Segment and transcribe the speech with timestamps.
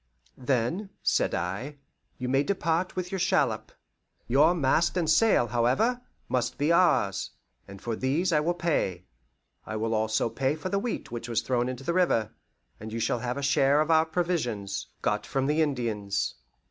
[0.39, 1.77] "Then," said I,
[2.17, 3.71] "you may depart with your shallop.
[4.27, 7.29] Your mast and sail, however, must be ours;
[7.67, 9.05] and for these I will pay.
[9.63, 12.31] I will also pay for the wheat which was thrown into the river,
[12.79, 16.33] and you shall have a share of our provisions, got from the Indians."